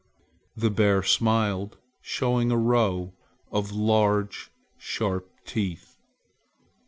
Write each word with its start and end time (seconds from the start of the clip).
The 0.57 0.71
bear 0.71 1.03
smiled, 1.03 1.77
showing 2.01 2.49
a 2.49 2.57
row 2.57 3.13
of 3.51 3.71
large 3.71 4.49
sharp 4.79 5.29
teeth. 5.45 5.95